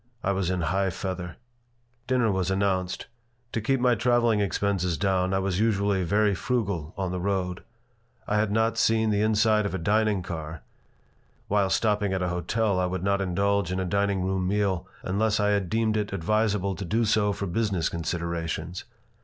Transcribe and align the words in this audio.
I 0.23 0.31
was 0.31 0.49
in 0.49 0.61
high 0.61 0.89
feather 0.89 1.37
Dinner 2.07 2.31
was 2.31 2.49
announced. 2.49 3.05
To 3.51 3.61
keep 3.61 3.79
my 3.79 3.93
traveling 3.93 4.39
expenses 4.39 4.97
down 4.97 5.31
I 5.31 5.37
was 5.37 5.59
usually 5.59 6.01
very 6.03 6.33
frugal 6.33 6.95
on 6.97 7.11
the 7.11 7.19
road. 7.19 7.63
I 8.27 8.37
had 8.37 8.51
not 8.51 8.65
yet 8.71 8.77
seen 8.79 9.11
the 9.11 9.21
inside 9.21 9.67
of 9.67 9.75
a 9.75 9.77
dining 9.77 10.23
car 10.23 10.63
(while 11.47 11.69
stopping 11.69 12.13
at 12.13 12.23
a 12.23 12.29
hotel 12.29 12.79
I 12.79 12.87
would 12.87 13.03
not 13.03 13.21
indulge 13.21 13.71
in 13.71 13.79
a 13.79 13.85
dining 13.85 14.23
room 14.23 14.47
meal 14.47 14.87
unless 15.03 15.39
I 15.39 15.59
deemed 15.59 15.95
it 15.95 16.11
advisable 16.11 16.73
to 16.77 16.83
do 16.83 17.05
so 17.05 17.31
for 17.31 17.45
business 17.45 17.87
considerations). 17.87 18.85